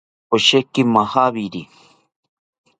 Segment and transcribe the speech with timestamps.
[0.35, 1.61] Osheki majawiri